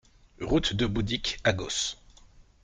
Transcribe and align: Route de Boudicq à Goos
Route 0.39 0.73
de 0.73 0.87
Boudicq 0.87 1.37
à 1.43 1.53
Goos 1.53 1.95